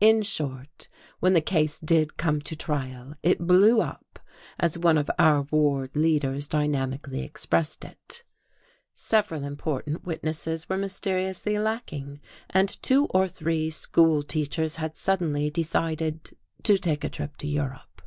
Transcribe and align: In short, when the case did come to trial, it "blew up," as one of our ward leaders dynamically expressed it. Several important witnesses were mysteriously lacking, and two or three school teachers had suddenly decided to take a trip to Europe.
In 0.00 0.22
short, 0.22 0.86
when 1.18 1.34
the 1.34 1.40
case 1.40 1.80
did 1.80 2.16
come 2.16 2.40
to 2.42 2.54
trial, 2.54 3.14
it 3.24 3.44
"blew 3.44 3.80
up," 3.80 4.20
as 4.60 4.78
one 4.78 4.96
of 4.96 5.10
our 5.18 5.42
ward 5.50 5.96
leaders 5.96 6.46
dynamically 6.46 7.22
expressed 7.24 7.84
it. 7.84 8.22
Several 8.94 9.42
important 9.42 10.04
witnesses 10.04 10.68
were 10.68 10.78
mysteriously 10.78 11.58
lacking, 11.58 12.20
and 12.48 12.68
two 12.84 13.06
or 13.06 13.26
three 13.26 13.68
school 13.68 14.22
teachers 14.22 14.76
had 14.76 14.96
suddenly 14.96 15.50
decided 15.50 16.36
to 16.62 16.78
take 16.78 17.02
a 17.02 17.08
trip 17.10 17.36
to 17.38 17.48
Europe. 17.48 18.00